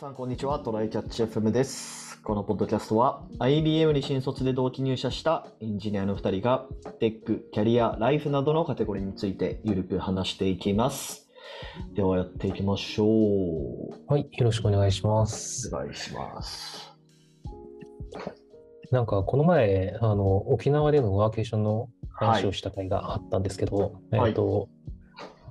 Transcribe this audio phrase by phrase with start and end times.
[0.00, 0.58] さん、こんにちは。
[0.58, 2.22] トライキャッチ FM です。
[2.22, 6.64] このポッドキャストは IBM に新卒で同期入社したエンジニアの2人が
[7.00, 11.28] テック、キャリア、ライフなどのカテゴリーについてゆるく話していきます。
[11.92, 13.08] ではやっていきましょう。
[14.10, 15.68] はい、よろしくお願いします。
[15.68, 16.96] お願いします。
[18.90, 24.70] なんか、この前、あの、沖縄でのワーケーションの話をした回があったんですけど、はいえっと、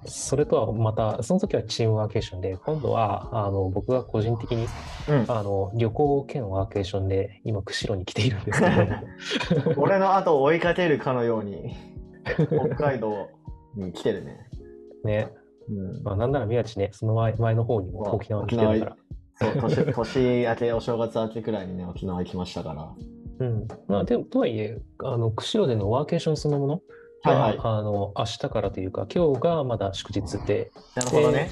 [0.09, 4.67] それとはまた、その時はチームワーケーションで、今度は、あの、僕が個人的に、
[5.07, 5.25] うん。
[5.27, 11.75] あの、旅行兼ワーケーションで、今、釧路に来ているんですけど、 俺の後を追いかけるかのように、
[12.23, 13.29] 北海道
[13.75, 14.49] に来てるね。
[15.03, 15.31] ね、
[15.69, 16.03] うん。
[16.03, 18.97] まあ、なんなら宮地ね、その前前の方にもまあ沖縄に来てるから、
[19.35, 22.93] そう年 年明け、お正月明けくらいにね、沖縄行きましたから。
[23.39, 23.67] うん。
[23.87, 26.81] まあ、でも、とはいえ、あの、釧路でのワーケーションそのもの
[27.23, 31.49] は、はいはいあの、明日からというか、今日がまだ祝日で、なるほどね。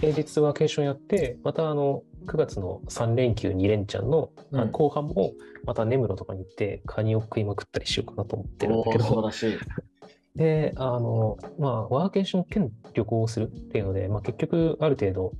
[0.00, 5.32] 平日ワーケーションやって、またあの9月の3連休2連チャンのあうん後半も、
[5.64, 9.58] また根室とかに行って、カニを食いまくったりしようかなと思ってるんだけど、らしい。
[10.36, 15.32] で、あの、まあ、ワーケーション兼旅行をするっていうので、まあ、結局、ある程度、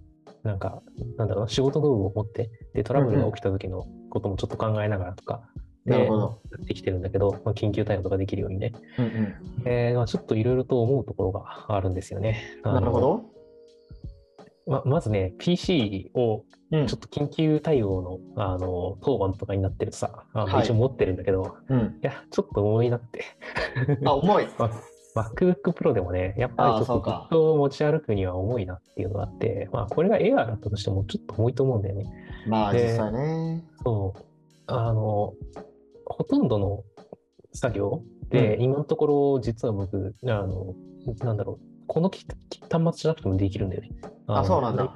[0.42, 0.82] なんか、
[1.18, 6.40] なんだろうな、仕事道具を持って、で、トラブルが起きた時のこともちょっと考えながらとか、でなるほど。
[6.50, 9.34] やってきてるんだけど、まあ、緊急対応とかできるようにね、うんうん。
[9.64, 12.60] えーまあ、ちょっといろいろと思うところがあるんですよね。
[12.62, 13.24] なるほど。
[14.66, 16.42] ままずね、PC を
[16.72, 21.98] うんちょっと緊急対応の、あの、当番とかになってるとさ、あのはい一応持ってるんだけど、うん。
[22.02, 23.24] いや、ちょっと重いなって。
[24.04, 24.48] あ、重い。
[24.58, 24.70] ま
[25.16, 32.04] MacBook Pro でもね、やっぱりちょっとずっと持ち歩くには重いなっていうのがあって、まあ、これが Air だったとしてもちょっと重いと思うんだよね。
[32.46, 33.64] まあ、で実際ね。
[33.82, 34.22] そう。
[34.66, 35.32] あの、
[36.06, 36.84] ほとんどの
[37.52, 40.74] 作業で、う今のところ、実は僕、あの、
[41.20, 42.26] なんだろう、このき
[42.70, 43.90] 端末じゃなくてもできるんだよね。
[44.26, 44.92] あ、のそうなんだ。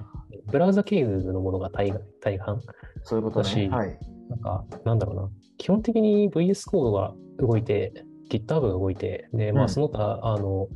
[0.47, 2.61] ブラウザ経由のものが大大半。
[3.03, 3.69] そういうことだしね。
[3.69, 3.99] はい。
[4.29, 5.31] なんか、なんだろうな。
[5.59, 10.69] 基本的に VS コードが動いて、GitHub が動いて、で、まあ、うんその他、あの、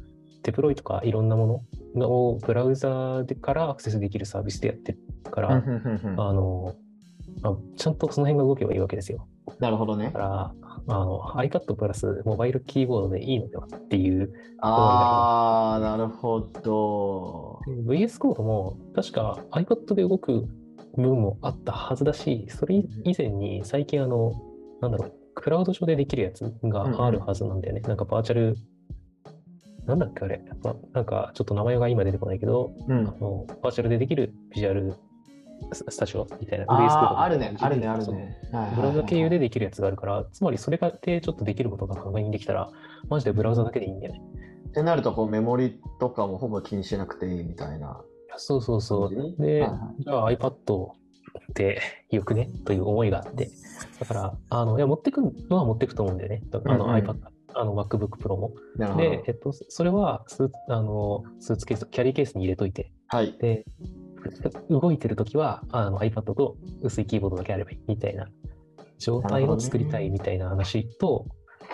[0.43, 1.65] デプロイとかいろんなも
[1.95, 4.99] のをブラウザでからアクセスできるサービスでやってる
[5.31, 6.75] から、うんうんうんうんあの、
[7.43, 9.27] あちゃんとその辺が動けばいいわけですよ。
[9.65, 10.19] なるほどねだか。
[10.19, 10.55] ら、
[10.89, 14.31] あの、iPad プラスモバイルキーボードでいいのではっていう、
[14.61, 17.61] あー、なるほど。
[17.87, 20.47] VS コードも確か iPad で動く
[20.97, 24.33] 部分もあったはずだし、それ以前に最近あの、
[24.83, 27.81] なんだろう、クラウド上でできるやつがあるはずなんだよね。
[27.81, 28.55] なんかバーチャル、
[29.87, 33.09] なんだっけあれ、やっぱなんかちょっと名前が今出てこないけど、うん。
[33.09, 34.95] あのバーチャルでできるビジュアル
[35.73, 37.57] ススタジオみたいな、あー、あるね。
[37.59, 38.39] あるね、あるね。
[38.77, 42.71] ブラウザ経由でできるやつがあるから、つまりそれでちょっとできることが確認できたら、
[43.09, 44.23] マジでブラウザだけでいいんだよね。
[44.69, 48.01] ってなると、こう、メモリとかもほぼ気にしなくていいみたいな。
[48.37, 49.43] そうそうそう。
[49.43, 50.89] で、はいはいじゃあ iPad
[51.55, 52.49] でよくね？
[52.65, 53.51] という思いがあって、
[54.01, 56.43] だから、あの、いや、持ってくのは持ってくと思うんだよね。
[56.53, 57.17] あの、うんうん iPad、
[57.55, 58.53] あの、MacBook Pro も。
[58.97, 63.37] で、えっと、それはスーあのスーツケース、キャリーケースに入れといて、はい。
[63.39, 63.65] で、
[64.71, 68.29] 動いてるときはあの iPad と薄いキーボードだけあればいいみたいな
[68.99, 71.27] 状態を作りたいみたいな話と、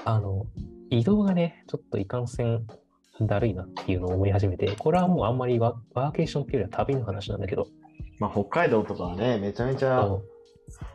[0.04, 0.46] あの、
[0.90, 2.66] 移動がね、ちょっといかんせん
[3.20, 7.68] だるいなっていうのを思い始めて、これはもうあんまりワワーケーションっていうよりは旅の話なんだけど、
[8.18, 10.08] まあ、北海道とかはね、めちゃめちゃ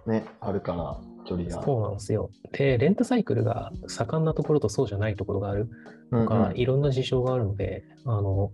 [0.05, 1.63] ね、あるから、距離が。
[1.63, 2.29] そうなんですよ。
[2.51, 5.69] で、レンタサイクルが盛んなところとそうじゃないところがある。
[6.11, 6.27] うんうん。
[6.27, 8.51] とか、いろんな事象があるので、あの、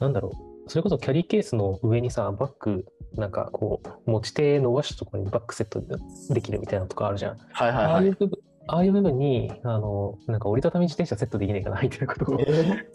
[0.00, 2.84] なんだろう、それこそキャリーケースの上にさ、バッグ、
[3.16, 5.82] なんかこう、持ち手伸ばしたところにバッグセット
[6.32, 7.38] できるみたいなのとかあるじゃん。
[7.52, 8.08] はいはいああはいい。
[8.10, 12.86] う部分、ああいう部分に、あの、なんか折りたたみ自転車セットできないかなみたいなことを考えーえ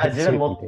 [0.00, 0.60] あ自分も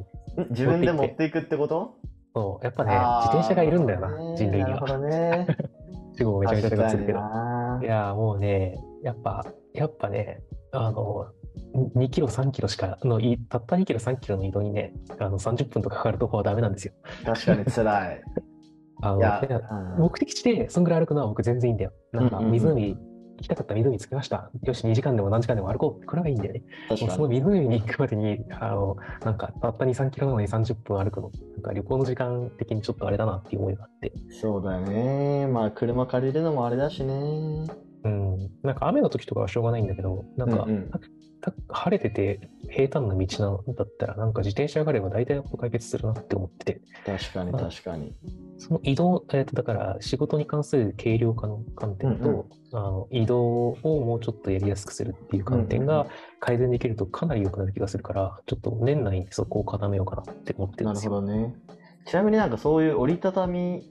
[0.51, 1.97] 自分で持っていくってこと？
[2.35, 4.69] そう、やっぱね、自転車がいるんだよな、人類には。
[4.69, 5.47] なるほどね。
[6.19, 7.19] 主語めちゃめちゃ高くするけど。
[7.83, 10.43] いや、もうね、やっぱ、やっぱね、
[10.73, 11.27] あの、
[11.75, 16.93] 2キロ、3キロしかのい、たった2キロ、3キロの移動にね、あの30分とかかかるとこはダメなんですよ。
[17.25, 18.23] な確かに辛い。
[19.05, 21.93] あの目的地でそんぐらい歩くのは僕全然いいんだよ。
[22.13, 22.99] なんか湖、行
[23.43, 24.51] きたかった湖着きました。
[24.63, 26.07] よし、2時間でも何時間でも歩こう。
[26.07, 26.63] これはいいんだよね。
[26.97, 27.29] その。
[27.29, 31.31] 湖に行くまでに、あの、なんかたった2、3キロなのに30分歩くの。
[31.55, 34.13] なんか旅行の時間的にちょっとあれだなっていう思いがあって。
[34.31, 35.49] そうだよね。
[35.49, 37.67] まあ、車借りるのもあれだしね。
[38.05, 38.51] うん。
[38.63, 40.91] なんか雨の時とかはしょうがないんだけど、なんか、うんうん
[41.43, 43.27] た晴れてて平坦な道
[43.67, 48.15] なんだったら、なんか自転車があれば大体のこと解決するなって思ってて、確かに確かに。
[48.59, 52.45] その移動、えーとだから仕事に関する軽量化の観点と、うんうん
[52.75, 56.07] あの移動をもうちょっとやりやすくするっていう観点うんうんが
[56.39, 61.11] 改善できるとかなり良くなる気がするから、ちょっと年内にそこを固めようかなって思ってるなんるですよ。
[61.11, 61.57] ほどね。
[62.07, 63.91] ちなみになんかそういう折りたたみ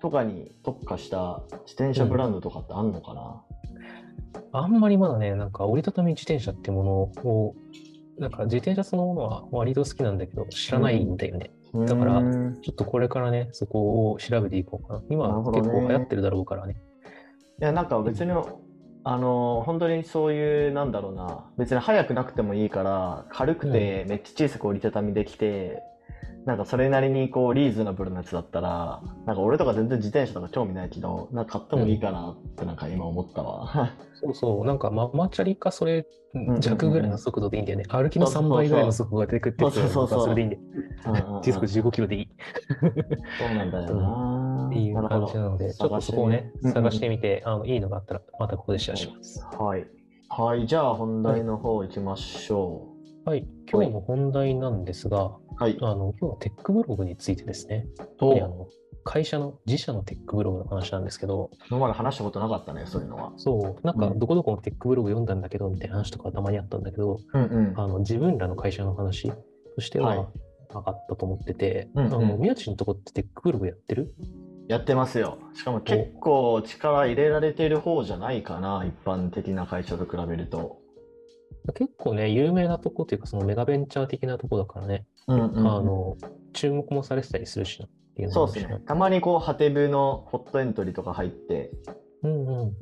[0.00, 3.42] とかに特化した自転車ブランドとかってあんのかな、
[4.52, 6.92] あんまりまだね、なんか折りたたみ自転車ってもの
[7.30, 7.54] を、
[8.18, 11.50] なんか自転車そのものは割と好きなんだけど、知らないんだよね。
[11.86, 15.02] だからちょっとこれからね、そこを調べていこうかな。
[15.08, 16.76] 今結構流行ってるだろうからね。
[17.60, 18.32] いやなんか別に、
[19.04, 25.82] あの本当にそういうなんだろうな別に速くなくてもいいから軽くてめっちゃ小さく折りたたみできて、
[26.46, 36.06] なんかそれなりにこうリーズナブルなやつだったらなんか俺とか全然自転車とか興味ないけどなんか買ってもいいかなってなんか今思ったわ、そうそう、なんかママチャリかそれ
[36.60, 37.84] 弱ぐらいの速度でいいんだよね。
[37.88, 40.56] 歩きの3倍ぐらいの速度が出てくってそうそうそうそれでいいんで。
[40.56, 42.28] うんうんうん時速15キロでいい。
[43.38, 49.44] そうなんだよなっていう感じなので、ちょっとそこをね、探してみみて、あのいいのがあったら、またここでシェアします。
[49.58, 49.86] はい。
[50.28, 52.91] はい、じゃあ本題の方行きましょ
[53.24, 55.40] はい、今日の本題なんですが、う。
[55.56, 55.78] はい。
[55.80, 57.86] あの今日はテックブログについてですね。
[58.20, 58.66] あの
[59.04, 63.32] 会社の自社のテックブログの話なんですけど、今まで話したことなかったね、そういうのは。
[63.36, 67.80] そう、なんかうんどこどこのテックブログ読んだんだけど、みたいな話とかたまにあったんだけど、うんうん。
[67.80, 69.30] あの自分らの会社の話
[69.76, 70.28] としては
[70.74, 74.16] なかったと思ってて、あの宮地のとこってテックブログやってる？
[74.66, 75.38] やってますよ。
[75.54, 80.81] しかも結構力入れられてる方じゃないかな、一般的な会社と比べると。
[81.74, 86.16] 結構ね、有名なとこっていうか、そのメガベンチャー的なとこだからね、うんうんあの、
[86.52, 88.80] 注目もされてたりするしなっていうのそうですね。
[88.86, 91.70] たまにこう、ハテブのホットエントリーとか入って
[92.22, 92.68] うんうん。
[92.68, 92.72] っ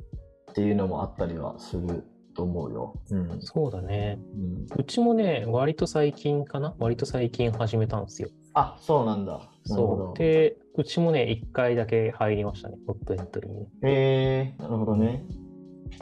[0.53, 2.03] ていうのもあったりはする
[2.35, 2.93] と思うよ。
[3.11, 3.41] うん。
[3.41, 4.19] そうだね。
[4.35, 6.75] うん、うちもね、割と最近かな？
[6.79, 8.29] 割と最近始めたんですよ。
[8.53, 9.49] あ、そうなんだ。
[9.65, 10.17] そう。。
[10.17, 13.67] で、うちもね、1回だけ入りましたね、ホットエントリーにね。
[13.83, 15.23] へえー、なるほどね。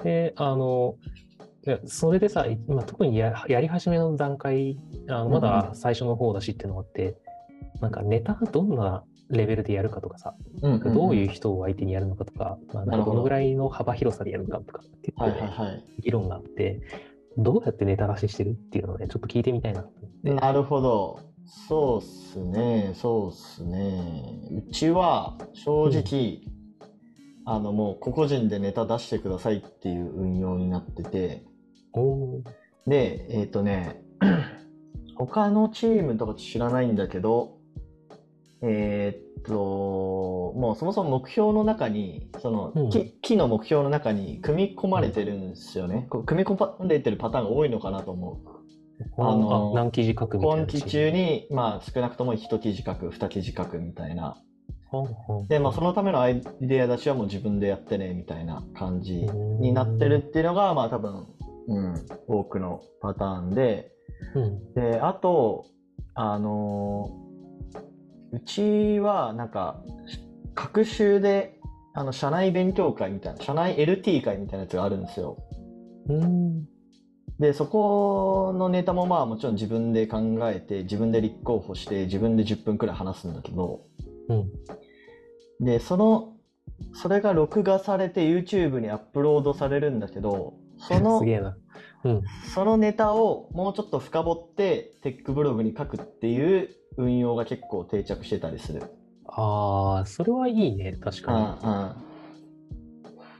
[0.03, 0.95] で、あの、
[1.69, 7.15] いやそれでさ、今特にややり始めの段階、あのまだ最初の方だしっていうのがあって、
[7.79, 10.33] なんかネタどんなレベルでやるかとかさ、
[10.63, 15.83] うんうんうんどういう人を相手にやるのかとか、まあ、なんかどのぐらいの幅広さでやるのかとか、結構はいね、はいはい。
[15.99, 16.81] 議論があって、
[17.37, 19.85] どうやってネタ出ししてるっていうのをね、ちょっと聞いてみたいな。
[20.23, 21.19] なるほど。
[21.45, 24.63] そうっすね、そうっすね。
[24.67, 26.41] うちは正直、
[27.45, 31.43] あのもう個々人でネタ出してくださいっていう運用になってて、
[32.87, 34.01] で、えっ、とね、
[35.15, 37.57] 他のチームとか知らないんだけど、
[38.61, 46.07] えっ、と、もうそもそも目標の中に、その、うん木木の目標の中に組み込まれてるんですよね。
[46.09, 48.59] こう組み込まれてるパターンが多いのかなと思う。
[49.17, 50.63] あのあ何記事書くみたいな。
[50.63, 54.37] 今期中に、まあ、少なくとも1記事書く、2記事書くみたいな。
[55.47, 61.27] で、まあ、そのためのアイデア出しはもう自分でやってね、みたいな感じになってるっていうのが、まあ、多分、
[61.69, 61.93] うん、
[62.27, 63.91] 多くのパターンで、
[64.35, 64.73] うん。
[64.73, 65.65] で、あと、
[66.15, 67.29] あのー
[68.31, 69.81] うちは、なんか、
[70.53, 71.59] 各週で、
[71.93, 75.37] あの、社内勉強会みたいな、社内 LT 会みたいなやつがあるんですよ。
[76.09, 76.65] うん。
[77.39, 83.79] で、そこのネタもまあもちろん自分で考えて、自分で立候補して、自分で10分くらい話すんだけど、
[84.27, 84.51] うん。
[85.59, 86.33] で、その、
[86.93, 91.57] それが録画されて YouTube にアップロードされるんだけど、そのすげえな。
[92.03, 92.21] うん。
[92.53, 98.83] そのネタをもうちょっと深掘ってテックブログに書くっていう運用が結構定着してたりする。
[99.27, 102.09] ああ、それはいいね、確うんかうん。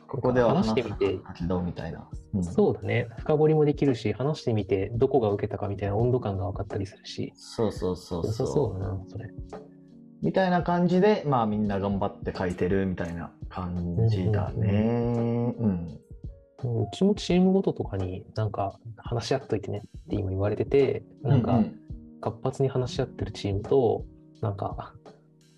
[0.08, 2.08] ここでは話してみてどみたいな。
[2.34, 2.46] うんに。
[2.46, 3.08] そうだね。
[3.20, 7.32] 深掘りもできるし、話してみて、どこが受けたかみたいな温度感が分かったりするし。
[7.36, 8.48] そうそうそう良さそ。
[8.48, 9.30] そううだな、それ。
[10.22, 15.54] みたいな感じで、まあみんな頑張って書いてるみたいな感じだね。
[15.60, 16.00] うん。
[16.00, 16.09] う
[16.94, 21.74] ちもチームごととかになんか話し合っといてねって今言われてて、なんかうう
[22.22, 24.06] 活発に話し合ってるチームと、
[24.42, 24.94] なんか、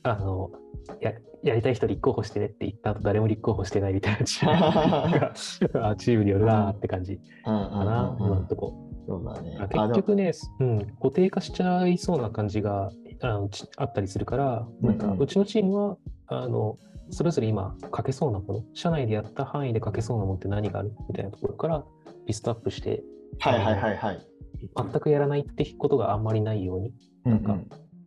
[0.04, 0.52] あの、
[1.00, 8.74] ややりたい人立候補してねって言った後誰も立候補してないみたいなチーム チームによるなーって感じうんうんかな、うんうん今のとこ。
[9.08, 9.58] そうだね。
[9.72, 12.92] 結局ね、うん、固定化しちゃいそうな感じが
[13.22, 16.78] あのちあったりするから、なんかうんうんうちのチームは、あの、
[17.12, 21.84] それぞれ今書けそうなもの、社内でやった範囲で書けそうなものって何があるみたいなところから
[22.26, 23.04] リストアップして、
[23.40, 24.28] はいはいはいはい。
[24.76, 26.94] 全くやらないってことがあんまりないように、
[27.26, 27.58] うんか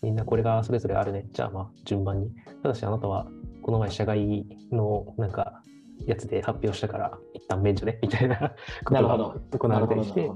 [0.02, 1.26] みんなこれがそれぞれあるね。
[1.32, 2.30] じゃあまあ順番に。
[2.62, 3.26] ただしあなたは
[3.62, 5.62] この前社外のなんか
[6.06, 8.52] やつで発表したから一旦免除ねみたいな
[8.84, 10.30] ことがなるほど行われたりして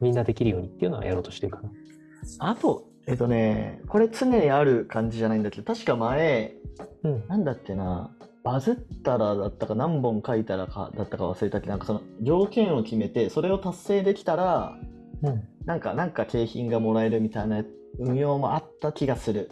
[0.00, 1.70] みんなできるようにっていうのはやろうとしてるかな。
[2.38, 6.54] あと、えっとね、これ常にある感じじゃないんだけど、確か前、
[7.02, 7.28] うん。
[7.28, 8.10] なんだっけな、
[8.42, 14.76] バズったらだったか何本書いたらかだったか忘れたけど、なんかその条件を決めて、それを達成できたら、
[15.22, 15.42] うん。
[15.64, 17.64] なんか、なんか景品がもらえるみたいな
[17.98, 19.50] 運用もあった気がする。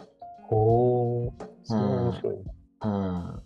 [0.49, 1.31] おー、
[1.63, 2.43] それは面白いね。
[2.81, 3.41] うん。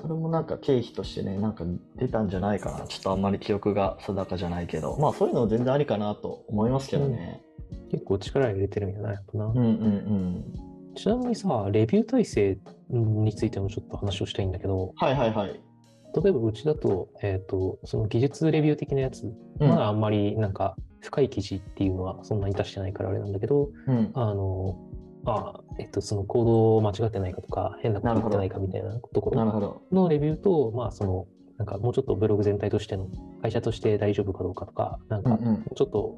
[0.00, 1.64] それもなんか経費としてね、なんか
[1.96, 2.86] 出たんじゃないかな。
[2.86, 7.42] ちょっとあんまり記憶が定かじゃないけど、まあそういうの全然ありかなと思いますけどね。
[7.90, 9.46] 結構力入れてるんやな、やっぱな。
[9.46, 10.65] うんうんうん。
[10.96, 12.58] ちなみにさ、レビュー体制
[12.90, 15.50] についてもちょっと話をしたいんだけど、はいはいはい。
[15.50, 19.24] 例えばうちだと、えっ、と、その技術レビュー的なやつ、
[19.60, 24.10] うんまだあんまりなんか深い記事っていうのはそんなに出してないからあれなんだけど、うん。
[24.14, 24.78] あの、
[25.26, 29.82] あえっと、そのコードを間違ってないかとか、変なこと言ってないかみたいなところ。
[29.92, 31.26] のレビューと、まあ、その、
[31.58, 33.08] なんかもうちょっとブログ全体としての、
[33.42, 35.64] 会社として大丈夫かどうかとか、なんか、うんうん。
[35.74, 36.16] ちょっと、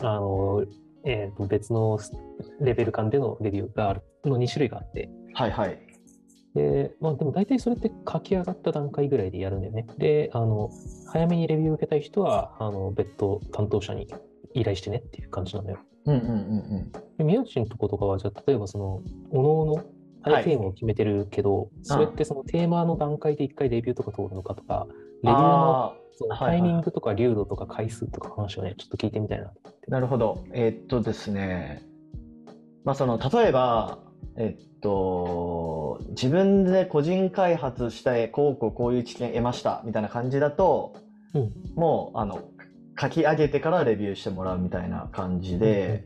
[0.00, 0.64] あの、
[1.04, 1.98] えーと別の
[2.60, 5.78] レベル間でのレビューがあるの2種類があって、はいはい。
[6.54, 9.86] で、まあでも大体それって書き上がった段階ぐらいでやるんだよね。
[9.98, 10.70] で、あの、
[11.12, 14.08] 早めにレビューを受けたい人は、あの、別途担当者に
[14.54, 15.78] 依頼してねっていう感じなんだよ。
[16.06, 19.84] うんうんうんで宮内のとことかは、じゃあ例えばその、おのおの
[20.24, 24.86] タイテーマを決めてるけど、それってそのテーマの段階で一回レビューとか通るのかとか、
[25.22, 29.46] レビューのあそのはいはいタイミングとか流度とか回数とか話をね、ちょっと聞いてみたいな。
[29.46, 30.44] あ、なるほど。
[30.52, 31.82] えーっとですね。
[32.84, 33.98] まあその、例えば、
[34.36, 40.94] えっと、自分で個人開発して、こうこうこういう知見得ました、みたいな感じだと、
[41.34, 42.42] うんもう、あの、
[43.00, 46.04] 書き上げてからレビューしてもらうみたいな感じで、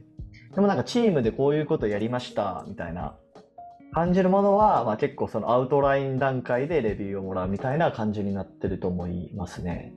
[0.54, 3.16] でもなんかチームでこういうことやりました、みたいな
[3.92, 9.92] 感じるものは、まあ結構そのアウトライン段階でレビューをもらうみたいな感じになってると思いますね。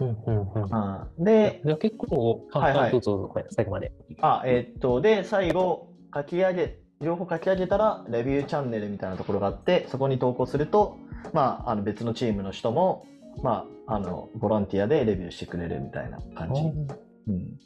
[0.00, 1.08] うんうんうん。
[1.18, 3.92] うん、で、結構、あ、はいはいあどうぞ最後まで。
[4.20, 10.98] あ、えーっと、で、最後、書き上げ、両方書き上げたら、レビューチャンネルみたいなところがあって、そこに投稿すると、
[11.32, 13.06] まあ、あの別のチームの人も、
[13.42, 16.62] まあ、あの、ボランティアでレビューしてくれるみたいな感じ。
[16.62, 17.58] うん。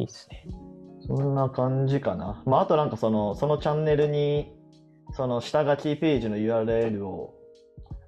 [0.00, 0.46] いいですね。
[1.06, 2.42] そんな感じかな。
[2.46, 4.52] まあ、あとなんかその、そのチャンネルに、
[5.12, 7.34] その下書きページの URL を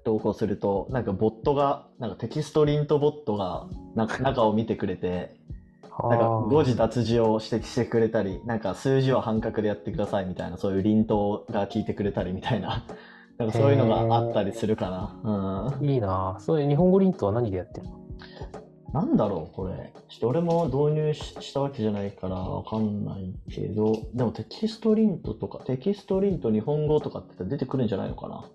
[0.03, 5.38] 投稿すると、なんかボットが、なんかテキストリントボットが、なんか中を見てくれて、
[6.01, 12.85] なんか誤字脱字を指摘してくれたり、なんか数字は半角でやってくださいみたいな、そういうリントが聞いてくれたりみたいな、
[13.37, 14.89] なんかそういうのがあったりするか
[15.23, 15.75] な。
[15.81, 15.85] うん。
[15.89, 16.39] いいなぁ。
[16.39, 17.99] それ日本語リントは何でやってるの？
[18.91, 19.93] なんだろう、これ。
[20.07, 28.45] ちょっと俺も導入ししたわけじゃないからわかんないけど、でもテキストリントとか、テキストリント日本語とかって出てくるんじゃないのかな？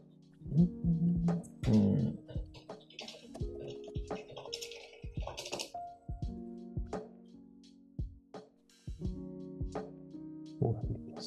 [1.69, 2.19] うん。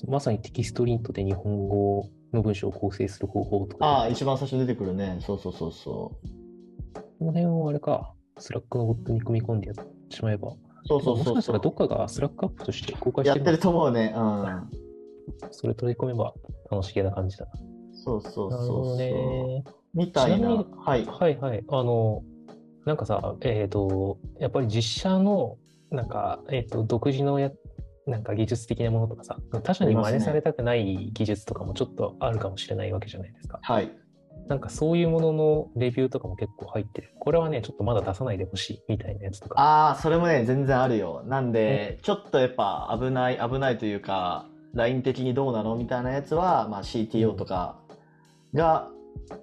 [0.08, 3.86] まさにテキストリントで日本語の文章を構成する方法とか。
[3.86, 5.18] ああ、一番最初に出てくるね。
[5.22, 6.18] そうそうそうそ
[7.20, 9.76] この辺をあれか、 Slack のボットに組み込んでやっ
[10.10, 10.50] てしまえば。
[10.50, 10.56] う。
[10.86, 14.14] そうそうもしそうそうかしたらどっかが Slack app として公開しやっててるると思うね。
[14.16, 14.70] うん。
[15.52, 16.34] それ取り込めば
[16.72, 17.52] 楽しげな感じだな。
[17.94, 18.98] そうそうそう。
[18.98, 19.64] ね。
[19.94, 20.38] みたいな。
[20.38, 21.06] ちなはい。
[21.06, 21.64] はいはい。
[21.68, 22.24] あの、
[22.86, 25.58] なんかさ、えっ、と、やっぱり自社の、
[25.92, 27.52] なんか、えっ、と、独自のや、
[28.08, 33.60] なんか技術的なものとかさ、他社に真似されたくない技術とかもちょっとあるかもしれないわけじゃないですか。
[33.62, 33.92] はい。
[34.48, 37.14] なんかそういうもののレビューとかも結構入ってる。
[37.20, 39.60] これはね、ちょっとまだ出さないでほしいみたいなやつとか。
[39.60, 41.24] ああ、それもね、全然あるよ。
[41.28, 47.80] なんで、ちょっとやっぱ危ない、危ないというか、ライン的にどうなのみたいなやつは、まあ、CTO とか
[48.54, 48.90] が、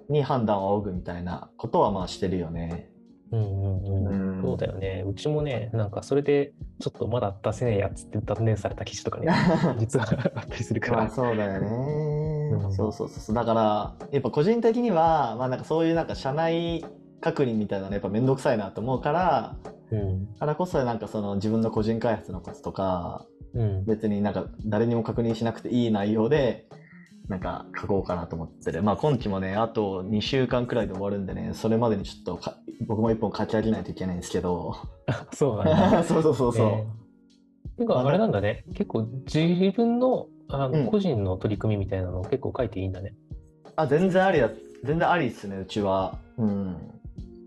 [0.09, 2.89] に判断を仰ぐみたいなことはまあしてるよね。
[3.31, 4.37] うんうんうん。
[4.37, 5.03] うんそうだよね。
[5.07, 9.27] うちもね、なんかそれでちょっとまだ出せねえやつって断念された記事とかね、
[9.79, 10.05] 実は
[10.35, 11.09] あったりするかまあら。
[11.09, 13.35] そうだよね、うんそうそうそう。
[13.35, 16.85] だから、やっぱ個人的には、まあなんかそういうなんか社内
[17.21, 19.55] 確認みたいなのやっぱめんどくさいなと思うから、
[19.91, 20.27] うん。
[20.39, 23.85] からこそなんかその自分の個人開発のコツとか、うん。
[23.85, 26.67] 別になんか誰にも確認しなくていい内容で、
[27.27, 28.83] なんか書こうかなと思ってる。
[28.83, 34.75] まあ今期もね、あと2週間くらいで終わるんでね、それまでにちょっとか僕も一本書き上げないといけないんですけど。
[35.33, 36.03] そうなんだ。
[36.05, 36.67] そうそうそうそう。
[36.67, 37.05] えー
[37.77, 38.63] てか、あれなんだね。
[38.73, 43.13] 結構自分のあうんの個人の取り組みみたいなのを結構書いていいんだね。
[43.75, 44.49] あ、全然ありだ。
[44.83, 46.17] 全然ありっすね、うちは。
[46.37, 46.75] うん。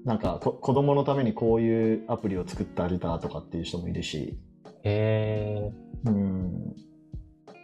[0.05, 4.39] なんかこ、子供のためにこういうアプリを作ってあげたとかっていう人もいるし。
[4.83, 5.73] へえ
[6.07, 6.77] うん。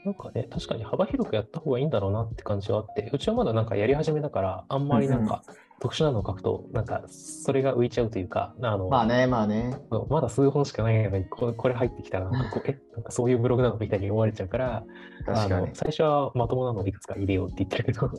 [0.04, 5.42] なんかね、確かに幅広くやった方がいいんだろうなって感じはあって、うちはまだなんかやり始めだから、あんまりなんか
[5.80, 9.74] 特殊なのを書くと、なんかそれが浮いちゃうというか、あの、まあね、まあね。
[10.10, 14.84] まだ数本しかないのに、これ入ってきたら、なんかこう、え、なんかそういうブログなのみたいに思われちゃうから、
[15.24, 15.68] 確かにあの。
[15.72, 18.10] 最初はまともなのをいくつか入れようって言ってるけど、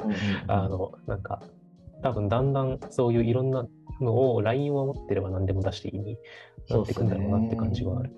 [0.47, 1.41] あの、なんか、
[2.01, 3.67] 多分だんだんそういういろんな
[4.01, 6.17] のを LINE を持ってれば何でも出していいに
[6.69, 8.11] なってくんだろうなって感じはある。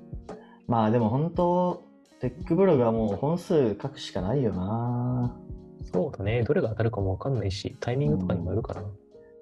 [0.67, 1.86] まあでも本当、
[2.19, 5.35] テックブログはもう本数書くしかないよな。
[5.91, 6.43] そうだね。
[6.43, 8.83] どれが当たるかもわかんないし、タイミングとかにもよるかな。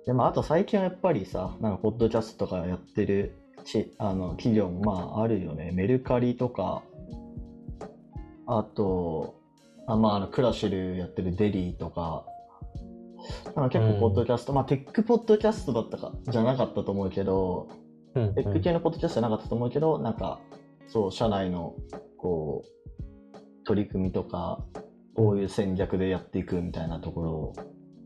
[0.05, 5.71] でもあと最近はやっぱりさ、なんかポッドキャストとかやってるちあの企業もまああるよね。
[5.73, 6.83] メルカリとか、
[8.45, 9.41] あと、
[9.87, 12.25] あまあ、あのクラシルやってるデリーとか、
[13.55, 17.69] なんか結構ポッドキャスト、まあテックポッドキャストだったかじゃなかったと思うけど、
[18.13, 20.39] うん、テック系のポッドキャストじゃなかったと思うけど、なんか、
[20.87, 21.73] そう、社内の、
[22.25, 24.65] こう、取り組みとか、
[25.15, 27.53] こういう戦略でやっていくみたいなところを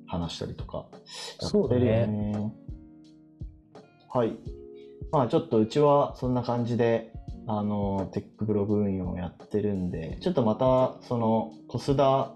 [0.07, 0.87] 話したりとか、
[1.41, 2.53] やってるよね。
[4.09, 4.37] はい。
[5.13, 7.13] まあちょっとうちはそんな感じで、
[7.47, 12.33] あの、テックブログ運用をやってるんで、ちょっとまた、その、コスダ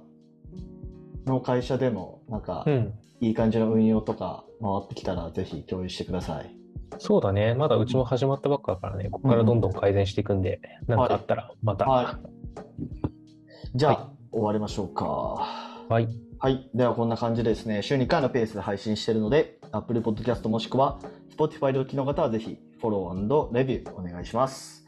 [1.25, 2.93] の会社でも、なんかう、ん。
[3.19, 6.62] いい感じの運用とか回ってきたら、ぜひ共有してください。
[6.97, 7.53] そうだね。
[7.55, 9.09] まだうちも始まったばっかだからね。
[9.09, 11.85] ここからどんどん改善していくんで、なんかあったらまた。
[11.85, 13.77] はい。
[13.77, 15.05] じゃあ、は終わりましょうか。
[15.05, 16.07] はい。
[16.39, 16.69] はい。
[16.73, 21.00] ではこんな感じでですね、週2回のペースで配信しているので、Apple Podcast もしくは
[21.38, 24.85] Spotify でお聞きの方はぜひフォローレビューお願いします。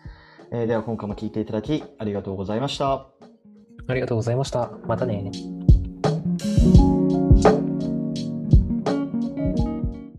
[0.52, 3.08] えーでは今回も聞いていただきありがとうございました。
[3.88, 4.72] ありがとうございました。
[4.86, 5.32] またね。